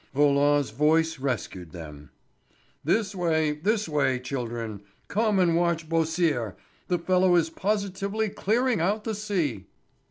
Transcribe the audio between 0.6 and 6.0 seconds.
voice rescued them. "This way, this way, children. Come and watch